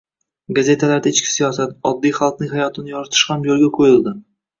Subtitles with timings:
[0.59, 4.15] gazetalarda ichki siyosat, oddiy xalqning hayotini yoritish ham yo‘lga qo‘yildi.